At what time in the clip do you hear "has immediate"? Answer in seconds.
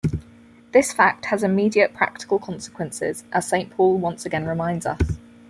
1.25-1.93